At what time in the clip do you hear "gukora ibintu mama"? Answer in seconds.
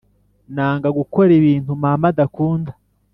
0.97-2.05